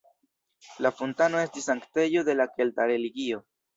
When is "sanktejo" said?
1.73-2.25